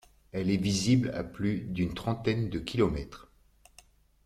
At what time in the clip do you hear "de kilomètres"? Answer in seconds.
2.49-3.31